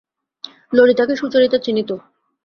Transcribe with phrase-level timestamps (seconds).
[0.73, 1.89] ললিতাকে Sucharita চিনিত।